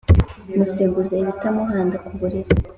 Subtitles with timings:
[0.57, 2.51] museguze ibita muhanda ku buriri